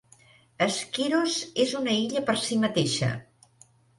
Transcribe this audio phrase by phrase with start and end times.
[0.75, 3.13] Skyros és una illa per si mateixa.